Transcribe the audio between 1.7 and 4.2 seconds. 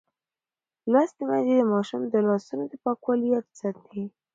ماشومانو د لاسونو پاکولو یاد ساتي.